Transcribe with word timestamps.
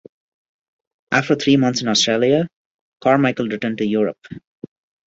After 1.11 1.35
three 1.35 1.57
months 1.57 1.83
in 1.83 1.87
Australia 1.87 2.47
Carmichael 3.01 3.47
returned 3.47 3.77
to 3.77 3.85
Europe. 3.85 4.17